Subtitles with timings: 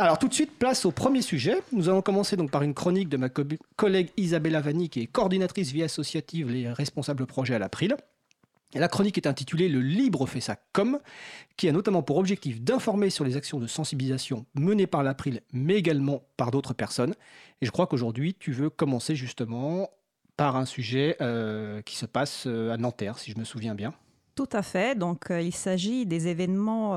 [0.00, 1.60] Alors tout de suite, place au premier sujet.
[1.72, 5.72] Nous allons commencer donc par une chronique de ma collègue Isabella Vanni, qui est coordinatrice
[5.72, 7.96] vie associative et responsable projet à l'April.
[8.74, 11.00] La chronique est intitulée Le libre fait sa com,
[11.56, 15.74] qui a notamment pour objectif d'informer sur les actions de sensibilisation menées par l'April, mais
[15.74, 17.16] également par d'autres personnes.
[17.60, 19.90] Et je crois qu'aujourd'hui, tu veux commencer justement
[20.36, 23.92] par un sujet euh, qui se passe euh, à Nanterre, si je me souviens bien.
[24.38, 24.96] Tout à fait.
[24.96, 26.92] Donc, euh, il s'agit des événements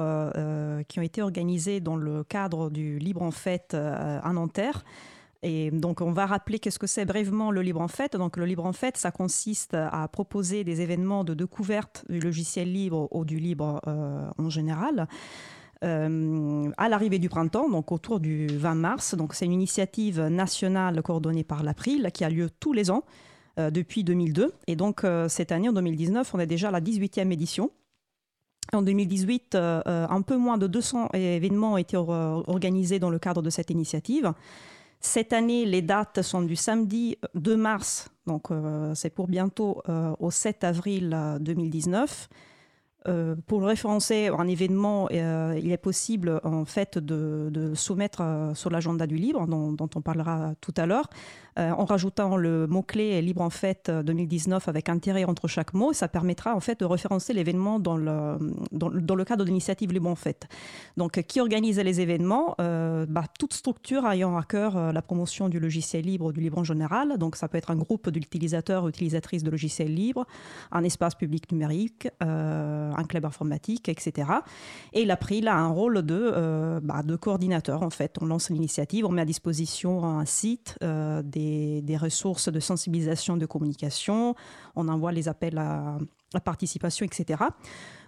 [0.88, 4.86] qui ont été organisés dans le cadre du Libre en Fête à Nanterre.
[5.41, 8.16] Et donc, on va rappeler qu'est-ce que c'est brièvement le Libre en Fête.
[8.16, 12.72] Donc, le Libre en Fête, ça consiste à proposer des événements de découverte du logiciel
[12.72, 13.81] libre ou du libre
[14.38, 15.08] en général.
[15.81, 19.16] à l'arrivée du printemps, donc autour du 20 mars.
[19.16, 23.03] Donc, c'est une initiative nationale coordonnée par l'April qui a lieu tous les ans.
[23.62, 24.54] Euh, depuis 2002.
[24.68, 27.72] Et donc, euh, cette année, en 2019, on est déjà à la 18e édition.
[28.74, 33.42] En 2018, euh, un peu moins de 200 événements ont été organisés dans le cadre
[33.42, 34.34] de cette initiative.
[35.00, 38.50] Cette année, les dates sont du samedi 2 mars, donc
[38.94, 39.81] c'est pour bientôt,
[40.20, 42.30] au 7 avril 2019.
[43.07, 48.69] Euh, pour référencer un événement, euh, il est possible en fait de, soumettre euh, sur
[48.69, 51.09] l'agenda du libre, dont, on parlera tout à l'heure,
[51.57, 55.91] en rajoutant le mot-clé Libre en fait 2019 avec un tiret entre chaque mot.
[55.91, 58.38] Ça permettra en fait de référencer l'événement dans le,
[58.72, 60.47] dans, le cadre de l'initiative Libre en fait.
[60.95, 66.05] Donc, qui organise les événements bah, Toute structure ayant à cœur la promotion du logiciel
[66.05, 67.17] libre, du libre en général.
[67.17, 70.25] Donc, ça peut être un groupe d'utilisateurs, utilisatrices de logiciels libres,
[70.72, 72.07] un espace public numérique
[72.97, 74.30] un club informatique, etc.
[74.94, 78.17] Et l'April a un rôle de, euh, bah, de coordinateur, en fait.
[78.22, 83.38] On lance l'initiative, on met à disposition un site, euh, des, des, ressources de sensibilisation,
[83.38, 84.36] de communication,
[84.75, 85.97] on envoie les appels à,
[86.34, 87.44] la participation, etc.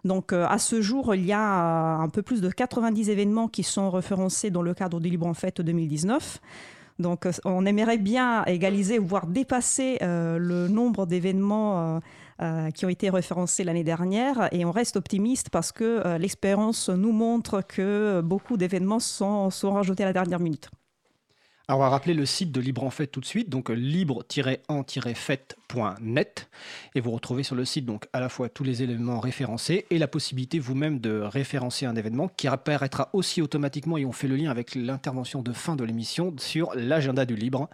[0.05, 3.63] Donc euh, à ce jour, il y a un peu plus de 90 événements qui
[3.63, 6.39] sont référencés dans le cadre du Libre en Fête 2019.
[6.99, 11.99] Donc on aimerait bien égaliser, voire dépasser le nombre d'événements euh,
[12.71, 14.47] qui ont été référencés l'année dernière.
[14.51, 20.03] Et on reste optimiste parce que euh, l'expérience nous montre que beaucoup d'événements sont, rajoutés
[20.03, 20.69] à la dernière minute.
[21.69, 26.49] Alors, on va rappeler le site de Libre en Fête tout de suite, donc libre-en-fête.net.
[26.93, 29.97] Et vous retrouvez sur le site donc à la fois tous les éléments référencés et
[29.97, 34.35] la possibilité vous-même de référencer un événement qui apparaîtra aussi automatiquement, et on fait le
[34.35, 37.69] lien avec l'intervention de fin de l'émission sur l'agenda du Libre.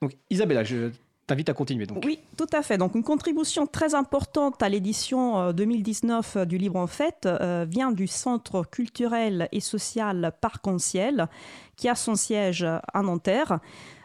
[0.00, 0.92] Donc, Isabella, je
[1.26, 1.86] t'invite à continuer.
[1.86, 2.04] Donc.
[2.04, 2.78] Oui, tout à fait.
[2.78, 7.92] Donc une contribution très importante à l'édition 2019 euh, du Libre en Fête euh, vient
[7.92, 11.28] du Centre culturel et social Parc en Ciel,
[11.76, 13.58] qui a son siège à Nanterre.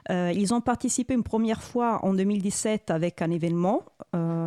[0.10, 3.84] Euh, ils ont participé une première fois en 2017 avec un événement.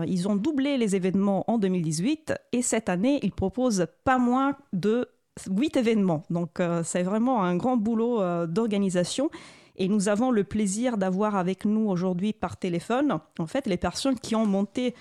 [0.06, 5.08] ils ont doublé les événements en 2018 et cette année, ils proposent pas moins de
[5.48, 6.24] 8 événements.
[6.28, 9.30] Donc c'est vraiment un grand boulot d'organisation
[9.76, 14.18] et nous avons le plaisir d'avoir avec nous aujourd'hui par téléphone, en fait, les personnes
[14.18, 14.94] qui ont monté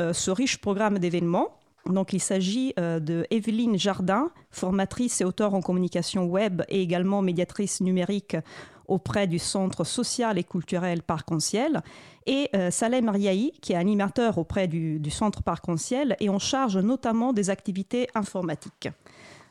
[0.00, 1.48] euh, ce riche programme d'événements.
[1.86, 7.22] Donc, il s'agit euh, de Evelyne Jardin, formatrice et auteure en communication web et également
[7.22, 8.36] médiatrice numérique
[8.86, 11.82] auprès du Centre social et culturel Parc en Ciel,
[12.26, 16.28] et euh, Salem Riahi, qui est animateur auprès du, du Centre Parc en Ciel et
[16.28, 18.88] en charge notamment des activités informatiques.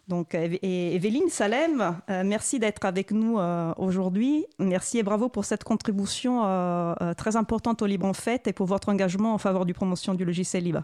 [0.08, 4.46] Donc, Evelyne Salem, euh, merci d'être avec nous euh, aujourd'hui.
[4.58, 8.68] Merci et bravo pour cette contribution euh, très importante au Libre en Fête et pour
[8.68, 10.84] votre engagement en faveur du promotion du logiciel libre.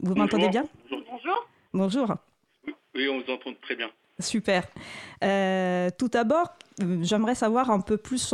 [0.00, 0.66] Vous m'entendez bien?
[0.90, 1.48] Bonjour.
[1.72, 2.14] Bonjour.
[2.94, 3.90] Oui, on vous entend très bien.
[4.20, 4.62] Super.
[5.98, 6.54] tout d'abord,
[7.02, 8.32] j'aimerais savoir un peu plus,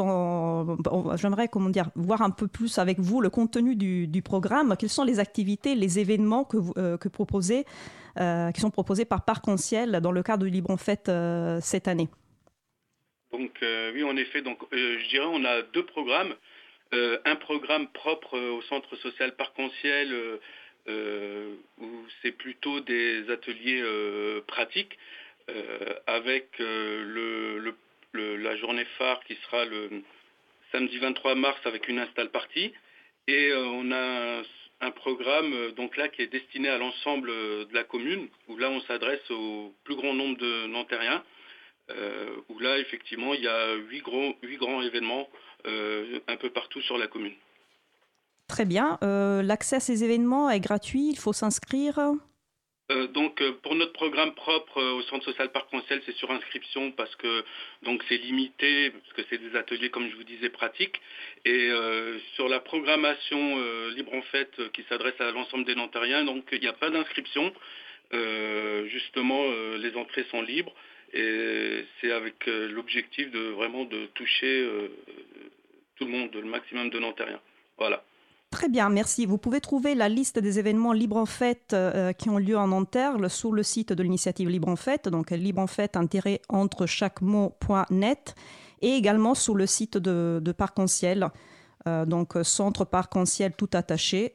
[1.17, 4.77] j'aimerais comment dire, voir un peu plus avec vous le contenu du, programme.
[4.79, 7.65] Quelles sont les activités, les événements que proposez
[8.19, 11.09] euh, qui sont proposés par Parc en Ciel dans le cadre du Libre en Fête
[11.09, 12.09] euh, cette année?
[13.31, 16.35] Donc euh, oui, en effet, donc, je dirais on a deux programmes.
[16.93, 20.13] un programme propre au centre social Parc en Ciel
[20.89, 23.83] où c'est plutôt des ateliers
[24.49, 24.99] pratiques
[26.07, 27.75] avec le,
[28.13, 30.03] la journée phare qui sera le
[30.73, 32.73] samedi 23 mars avec une install partie.
[33.29, 34.43] Et on a
[34.81, 38.57] un programme euh, donc là qui est destiné à l'ensemble euh, de la commune, où
[38.57, 41.23] là on s'adresse au plus grand nombre de Nantériens,
[41.91, 45.29] euh, où là effectivement il y a huit grands, huit grands événements
[45.65, 47.35] un peu partout sur la commune.
[48.49, 48.99] Très bien.
[49.03, 52.01] L'accès à ces événements est gratuit, il faut s'inscrire?
[52.91, 56.31] Euh, donc euh, pour notre programme propre euh, au centre social Parc Ciel, c'est sur
[56.31, 57.45] inscription parce que
[58.09, 61.01] c'est limité parce que c'est des ateliers comme je vous disais pratiques
[61.45, 61.71] et
[62.35, 63.59] sur la programmation
[63.91, 67.53] libre en fait qui s'adresse à l'ensemble des Nantariens donc il n'y a pas d'inscription
[68.87, 69.45] justement
[69.79, 70.75] les entrées sont libres
[71.13, 74.69] Et c'est avec l'objectif de vraiment de toucher
[75.97, 77.41] tout le monde, le maximum de Nantériens.
[77.79, 78.03] Voilà.
[78.51, 79.27] Très bien, merci.
[79.27, 81.77] Vous pouvez trouver la liste des événements Libre en Fête
[82.19, 85.63] qui ont lieu en Nanterre sur le site de l'initiative Libre en Fête, donc libre
[85.63, 85.97] en fête
[86.49, 88.35] entre chaque mot.net,
[88.83, 91.31] et également sur le site de, Parc en Ciel,
[91.87, 94.35] euh, donc centre parc en ciel tout attaché.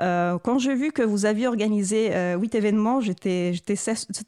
[0.00, 3.54] Euh, quand j'ai vu que vous aviez organisé euh, huit événements, j'étais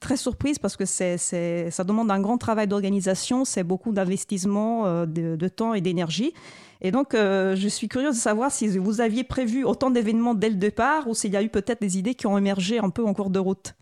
[0.00, 5.74] très surprise parce que ça demande un grand travail d'organisation, c'est beaucoup d'investissement de, temps
[5.74, 6.32] et d'énergie.
[6.80, 10.56] Et donc, je suis curieuse de savoir si vous aviez prévu autant d'événements dès le
[10.56, 13.14] départ ou s'il y a eu peut-être des idées qui ont émergé un peu en
[13.14, 13.74] cours de route.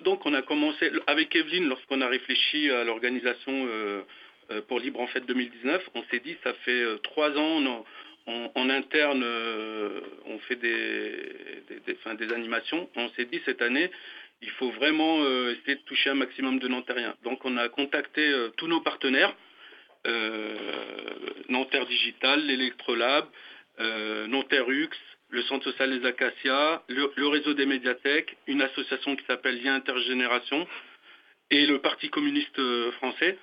[0.00, 3.68] donc, on a commencé avec Evelyne lorsqu'on a réfléchi à l'organisation
[4.50, 7.84] euh, pour Libre en Fête 2019, on s'est dit, ça fait euh, trois ans,
[8.26, 11.12] en interne, euh, on fait des,
[11.86, 12.88] des, animations.
[12.96, 13.90] On s'est dit, cette année,
[14.40, 15.20] il faut vraiment
[15.50, 17.14] essayer de toucher un maximum de Nantériens.
[17.22, 18.22] Donc on a contacté
[18.56, 19.34] tous nos partenaires,
[21.48, 23.26] Nanterre Digital, l'Electrolab,
[24.28, 24.90] Nanterrux,
[25.34, 30.66] le Centre social des Acacias, le, réseau des médiathèques, une association qui s'appelle Lien Intergénération,
[31.50, 33.36] et le Parti communiste euh, français,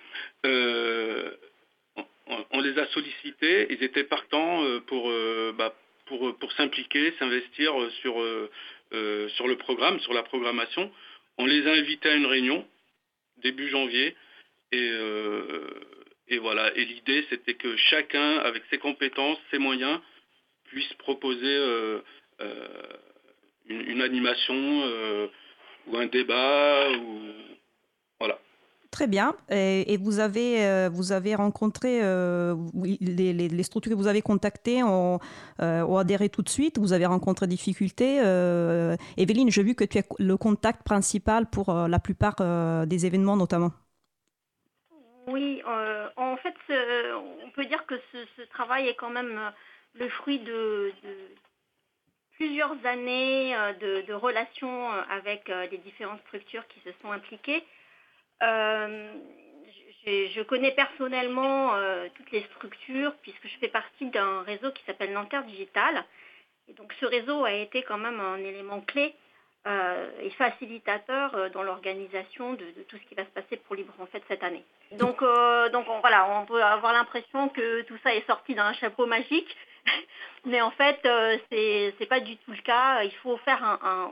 [0.46, 1.32] euh,
[2.52, 5.12] on, les a sollicités, ils étaient partants euh, pour,
[5.54, 5.76] bah,
[6.06, 8.14] pour, s'impliquer, s'investir sur,
[9.36, 10.92] sur le programme, sur la programmation.
[11.38, 12.66] On les a invités à une réunion
[13.38, 14.16] début janvier
[14.72, 14.92] et,
[16.32, 16.76] et voilà.
[16.76, 20.00] Et l'idée, c'était que chacun, avec ses compétences, ses moyens,
[20.66, 21.56] puisse proposer
[23.70, 25.30] une, une, animation
[25.88, 27.22] ou un débat ou
[28.92, 29.34] Très bien.
[29.50, 32.56] Et, vous, avez, euh, vous avez rencontré euh,
[33.00, 35.20] les, structures que vous avez contactées ont,
[35.62, 36.78] euh, ont, adhéré tout de suite.
[36.78, 38.18] Vous avez rencontré des difficultés.
[39.16, 42.36] Evelyne, j'ai vu que tu es le contact principal pour la plupart
[42.86, 43.72] des événements, notamment.
[45.28, 46.56] Oui, en fait,
[47.14, 49.52] on peut dire que ce, travail est quand même
[49.94, 50.92] le fruit de,
[52.34, 57.64] plusieurs années de, de, relations avec les différentes structures qui se sont impliquées.
[58.42, 59.14] Euh,
[60.06, 65.14] je, connais personnellement euh, toutes les structures puisque je fais partie d'un réseau qui s'appelle
[65.14, 66.04] Nanterre Digital.
[66.68, 69.14] Et donc ce réseau a été quand même un élément clé
[69.68, 74.06] euh, et facilitateur dans l'organisation de, tout ce qui va se passer pour Libre en
[74.08, 74.64] fait cette année.
[74.94, 75.22] Donc,
[75.72, 79.56] donc on, voilà, on peut avoir l'impression que tout ça est sorti d'un chapeau magique,
[80.46, 81.00] mais en fait
[81.52, 83.04] c'est c'est pas du tout le cas.
[83.04, 84.12] Il faut faire un,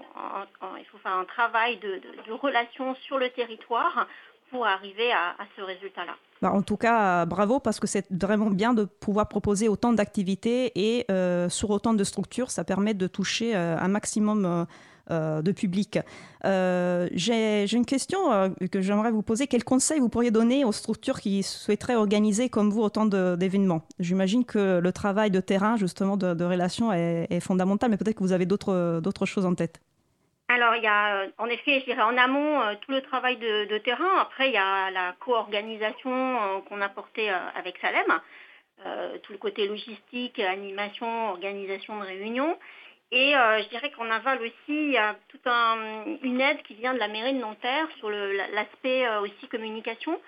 [0.77, 4.07] il faut faire un travail de, de, relation sur le territoire
[4.49, 6.15] pour arriver à, ce résultat-là.
[6.41, 10.71] Bah, en tout cas, bravo parce que c'est vraiment bien de pouvoir proposer autant d'activités
[10.75, 14.65] et euh, sur autant de structures, ça permet de toucher euh, un maximum euh,
[15.09, 15.99] de public.
[16.43, 19.47] J'ai une question que j'aimerais vous poser.
[19.47, 23.81] Quels conseils vous pourriez donner aux structures qui souhaiteraient organiser comme vous autant d'événements?
[23.99, 28.23] J'imagine que le travail de terrain, justement, de, de relation est, fondamental, mais peut-être que
[28.23, 29.79] vous avez d'autres choses en tête.
[30.51, 33.37] Alors, il y a euh, en effet, je dirais en amont, euh, tout le travail
[33.37, 34.17] de, terrain.
[34.19, 38.19] Après, il y a la co-organisation euh, qu'on a portée avec Salem,
[39.23, 42.57] tout le côté logistique, animation, organisation de réunions.
[43.11, 46.99] Et je dirais qu'en aval aussi, il y a toute une aide qui vient de
[46.99, 50.19] la mairie de Nanterre sur l'aspect aussi communication.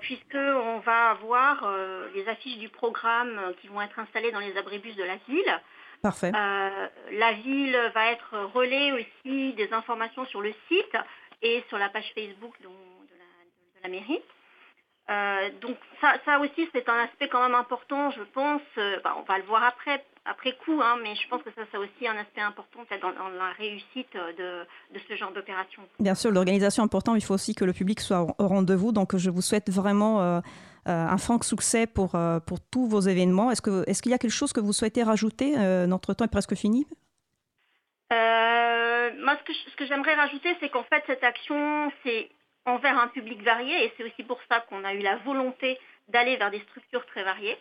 [0.00, 1.66] puisqu'on va avoir
[2.14, 5.60] les affiches du programme qui vont être installées dans les abribus de la ville.
[6.02, 6.32] Parfait.
[6.34, 10.96] Euh, la ville va être relais aussi des informations sur le site
[11.42, 12.68] et sur la page Facebook de,
[13.82, 14.20] la, mairie.
[15.10, 18.62] Euh, donc ça, aussi c'est un aspect quand même important, je pense.
[18.76, 21.62] Euh, bah, on va le voir après, après coup, hein, mais je pense que ça
[21.70, 25.82] c'est aussi un aspect important dans, dans la réussite de, de ce genre d'opération.
[25.98, 28.92] Bien sûr, l'organisation est importante, il faut aussi que le public soit au rendez-vous.
[28.92, 30.42] Donc je vous souhaite vraiment
[30.88, 33.50] euh, un franc succès pour, euh, pour tous vos événements.
[33.50, 36.24] Est-ce qu'il est qu'il y a quelque chose que vous souhaitez rajouter euh, Notre temps
[36.24, 36.86] est presque fini?
[39.20, 42.30] moi, ce que, ce que j'aimerais rajouter, c'est qu'en fait, cette action, c'est
[42.64, 46.36] envers un public varié, et c'est aussi pour ça qu'on a eu la volonté d'aller
[46.36, 47.56] vers des structures très variées.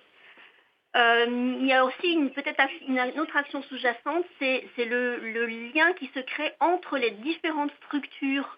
[0.95, 6.53] il y a aussi peut-être une, autre action sous-jacente, c'est le, lien qui se crée
[6.59, 8.57] entre les différentes structures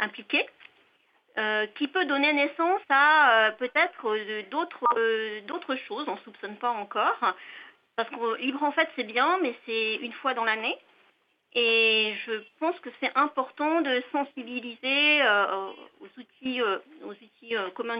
[0.00, 0.46] impliquées.
[1.36, 4.42] Euh, qui peut donner naissance à euh, peut-être euh,
[5.48, 7.18] d'autres choses, on ne soupçonne pas encore.
[7.96, 10.78] Parce que libre en fait c'est bien, mais c'est une fois dans l'année.
[11.54, 15.22] Et je pense que c'est important de sensibiliser
[16.00, 17.96] aux outils, aux outils communs,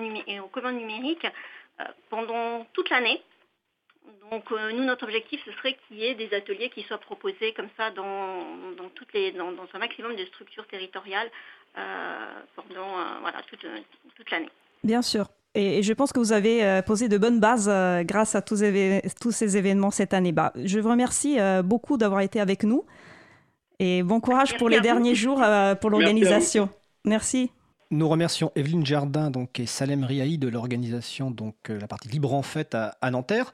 [0.72, 1.26] numériques
[2.10, 3.22] pendant toute l'année.
[4.30, 7.68] Donc nous, notre objectif, ce serait qu'il y ait des ateliers qui soient proposés comme
[7.76, 8.44] ça dans,
[8.76, 11.30] dans, un maximum de structures territoriales
[12.56, 13.64] pendant voilà, toute,
[14.16, 14.50] toute l'année.
[14.82, 15.28] Bien sûr.
[15.54, 18.56] Et, je pense que vous avez euh, posé de bonnes bases euh, grâce à tous,
[19.30, 20.32] ces événements cette année.
[20.32, 22.84] Bah, je vous remercie euh, beaucoup d'avoir été avec nous
[23.78, 25.42] et bon courage pour les derniers jours
[25.80, 26.68] pour l'organisation.
[27.04, 27.50] Merci.
[27.90, 32.42] Nous remercions Evelyne Jardin donc, et Salem Riahi de l'organisation, donc la partie libre en
[32.42, 33.52] fête à, à Nanterre.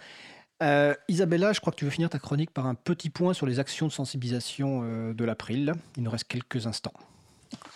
[1.09, 3.59] Isabella, je crois que tu veux finir ta chronique par un petit point sur les
[3.59, 5.73] actions de sensibilisation de l'April.
[5.97, 6.93] Il nous reste quelques instants.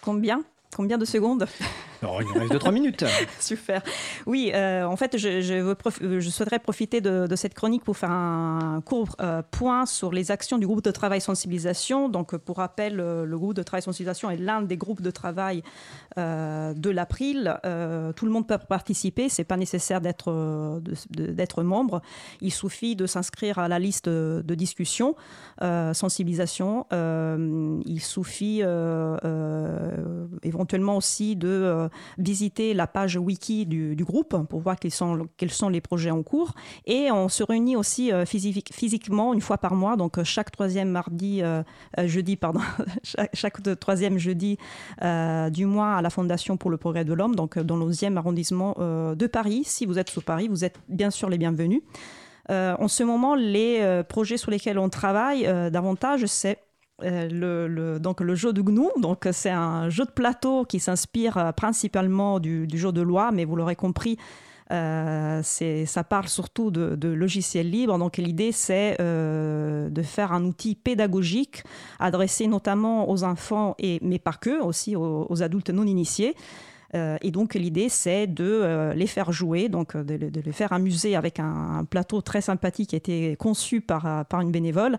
[0.02, 0.42] Combien?
[0.76, 1.46] Combien de secondes?
[2.04, 3.04] Non, il nous reste 2-3 minutes.
[3.40, 3.82] Super.
[4.26, 9.16] Oui, euh, en fait, je, je, souhaiterais profiter de, cette chronique pour faire un court
[9.20, 12.10] euh, point sur les actions du groupe de travail sensibilisation.
[12.10, 15.62] Donc, pour rappel, euh, le groupe de travail sensibilisation est l'un des groupes de travail
[16.16, 17.58] de l'April.
[18.14, 19.28] tout le monde peut participer.
[19.28, 22.02] C'est pas nécessaire d'être membre.
[22.40, 25.16] Il suffit de s'inscrire à la liste de discussion
[25.60, 26.86] sensibilisation.
[26.92, 28.62] il suffit
[30.42, 31.88] éventuellement aussi de euh,
[32.18, 36.52] visiter la page wiki du, groupe pour voir quels sont, les projets en cours.
[36.86, 40.90] Et on se réunit aussi euh, physiquement une fois par mois, donc euh, chaque troisième
[40.90, 41.42] mardi,
[42.04, 42.60] jeudi, pardon,
[43.32, 44.58] chaque, troisième jeudi
[45.50, 48.74] du mois à la Fondation pour le progrès de l'homme, donc dans le 11e arrondissement
[48.78, 49.62] de Paris.
[49.64, 51.82] Si vous êtes sous Paris, vous êtes bien sûr les bienvenus.
[52.48, 56.58] en ce moment, les projets sur lesquels on travaille davantage, c'est
[57.02, 57.28] euh,
[57.68, 61.50] le, donc le jeu de GNU, donc c'est un jeu de plateau qui s'inspire euh,
[61.50, 64.16] principalement du, jeu de loi, mais vous l'aurez compris,
[64.70, 67.98] euh, ça parle surtout de, logiciels libres.
[67.98, 71.64] Donc l'idée c'est de faire un outil pédagogique
[71.98, 76.36] adressé notamment aux enfants et mais pas que, aussi aux, adultes non initiés.
[76.94, 81.84] et donc l'idée c'est de les faire jouer, donc de, les faire amuser avec un,
[81.90, 84.96] plateau très sympathique qui a été conçu par, une bénévole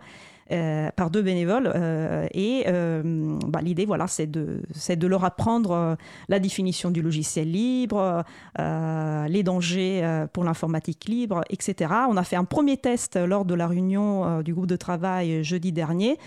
[0.50, 1.72] par deux bénévoles.
[1.74, 3.02] Euh, et euh,
[3.48, 5.98] bah, l'idée, voilà, c'est de, de leur apprendre
[6.30, 8.24] la définition du logiciel libre,
[8.58, 11.92] les dangers pour l'informatique libre, etc.
[12.10, 15.72] On a fait un premier test lors de la réunion du groupe de travail jeudi
[15.72, 16.18] dernier.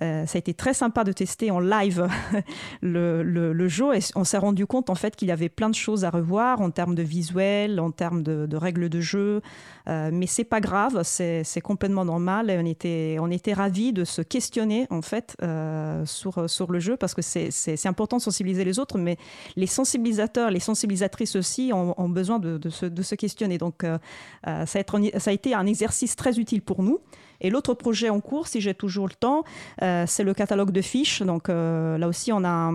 [0.00, 2.08] Euh, ça a été très sympa de tester en live
[2.82, 6.04] le, jeu et on s'est rendu compte en fait qu'il y avait plein de choses
[6.04, 9.40] à revoir en termes de visuel, en termes de, règles de jeu.
[9.88, 12.50] Euh, mais c'est pas grave, c'est complètement normal.
[12.50, 16.80] Et on était, on était ravis de se questionner en fait euh, sur, sur le
[16.80, 19.16] jeu parce que c'est important de sensibiliser les autres, mais
[19.56, 23.58] les sensibilisateurs, les sensibilisatrices aussi ont, besoin de, se, de, se, questionner.
[23.58, 23.84] Donc
[24.44, 27.00] ça a, ça a été un exercice très utile pour nous.
[27.42, 29.44] Et l'autre projet en cours, si j'ai toujours le temps,
[29.82, 31.22] euh, c'est le catalogue de fiches.
[31.22, 32.72] Donc euh, là aussi, on a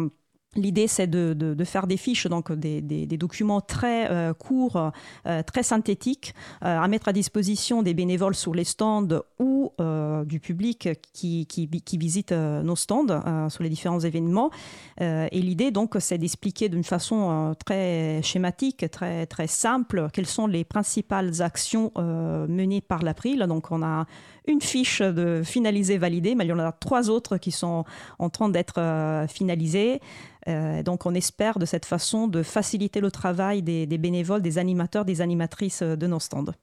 [0.58, 2.82] L'idée, c'est de, faire des fiches, donc des,
[3.18, 4.92] documents très euh, courts,
[5.24, 9.72] très synthétiques, à mettre à disposition des bénévoles sur les stands ou
[10.26, 14.52] du public qui, qui, qui visite nos stands sur les différents événements.
[15.00, 20.64] et l'idée, donc, c'est d'expliquer d'une façon très schématique, très, très simple, quelles sont les
[20.64, 23.46] principales actions menées par l'April.
[23.48, 24.06] Donc, on a
[24.48, 27.84] une fiche de finalisée validée, mais il y en a trois autres qui sont
[28.20, 30.00] en train d'être euh, finalisées.
[30.48, 35.06] Euh, donc on espère de cette façon de faciliter le travail des, bénévoles, des animateurs,
[35.06, 36.54] des animatrices de nos stands.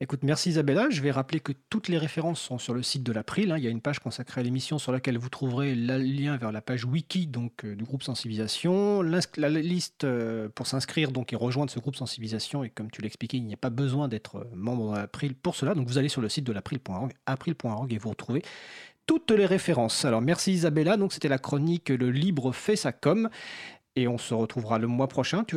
[0.00, 0.86] Écoute, merci Isabella.
[0.90, 3.50] Je vais rappeler que toutes les références sont sur le site de l'April.
[3.50, 3.58] Hein.
[3.58, 6.52] Il y a une page consacrée à l'émission sur laquelle vous trouverez le lien vers
[6.52, 9.02] la page wiki donc, euh, du groupe sensibilisation.
[9.02, 12.62] La liste euh, pour s'inscrire donc, et rejoindre ce groupe sensibilisation.
[12.62, 15.56] Et comme tu l'expliquais, il n'y a pas besoin d'être euh, membre de l'April pour
[15.56, 15.74] cela.
[15.74, 18.44] Donc vous allez sur le site de l'April.org, april.org et vous retrouvez
[19.08, 20.04] toutes les références.
[20.04, 20.96] Alors merci Isabella.
[20.96, 23.28] Donc c'était la chronique Le Libre fait sa com.
[23.96, 25.42] Et on se retrouvera le mois prochain.
[25.42, 25.56] Tu